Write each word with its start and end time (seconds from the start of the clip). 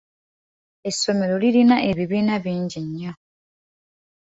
Essomero 0.89 1.35
lirina 1.41 1.77
ebibiina 1.89 2.35
bingi 2.43 2.79
nnyo. 2.85 3.11